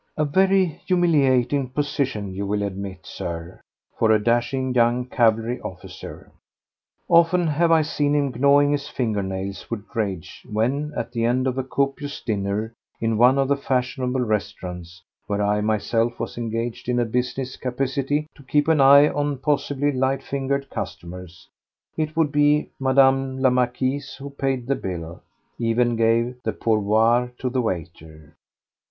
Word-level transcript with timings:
A 0.17 0.25
very 0.25 0.81
humiliating 0.87 1.69
position, 1.69 2.33
you 2.33 2.47
will 2.47 2.63
admit, 2.63 3.05
Sir, 3.05 3.61
for 3.99 4.09
a 4.09 4.17
dashing 4.23 4.73
young 4.73 5.05
cavalry 5.05 5.61
officer. 5.61 6.31
Often 7.07 7.45
have 7.45 7.71
I 7.71 7.83
seen 7.83 8.15
him 8.15 8.33
gnawing 8.35 8.71
his 8.71 8.87
finger 8.87 9.21
nails 9.21 9.69
with 9.69 9.85
rage 9.93 10.41
when, 10.51 10.91
at 10.97 11.11
the 11.11 11.23
end 11.25 11.45
of 11.45 11.59
a 11.59 11.63
copious 11.63 12.19
dinner 12.19 12.73
in 12.99 13.19
one 13.19 13.37
of 13.37 13.47
the 13.47 13.55
fashionable 13.55 14.21
restaurants—where 14.21 15.39
I 15.43 15.61
myself 15.61 16.19
was 16.19 16.35
engaged 16.35 16.89
in 16.89 16.97
a 16.97 17.05
business 17.05 17.55
capacity 17.55 18.25
to 18.33 18.41
keep 18.41 18.67
an 18.67 18.81
eye 18.81 19.07
on 19.07 19.37
possibly 19.37 19.91
light 19.91 20.23
fingered 20.23 20.71
customers—it 20.71 22.15
would 22.17 22.31
be 22.31 22.71
Mme. 22.79 23.37
la 23.39 23.51
Marquise 23.51 24.15
who 24.15 24.31
paid 24.31 24.65
the 24.65 24.73
bill, 24.73 25.21
even 25.59 25.95
gave 25.95 26.41
the 26.41 26.53
pourboire 26.53 27.33
to 27.37 27.51
the 27.51 27.61
waiter. 27.61 28.33